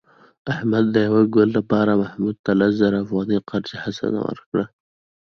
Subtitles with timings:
[0.53, 4.63] احمد د یو کال لپاره محمود ته لس زره افغانۍ قرض حسنه ورکړه.